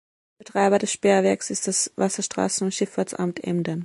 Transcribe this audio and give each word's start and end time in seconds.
Betreiber 0.39 0.79
des 0.79 0.91
Sperrwerks 0.91 1.51
ist 1.51 1.67
das 1.67 1.91
Wasserstraßen- 1.95 2.63
und 2.63 2.73
Schifffahrtsamt 2.73 3.43
Emden. 3.43 3.79